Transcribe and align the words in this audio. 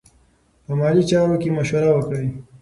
په 0.65 0.71
مالي 0.79 1.03
چارو 1.09 1.35
کې 1.41 1.49
مشوره 1.57 1.89
وکړئ. 1.93 2.27